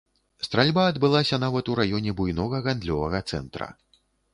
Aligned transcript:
Стральба 0.47 0.85
адбылася 0.93 1.39
нават 1.45 1.71
у 1.75 1.77
раёне 1.83 2.17
буйнога 2.23 2.67
гандлёвага 2.69 3.25
цэнтра. 3.33 3.75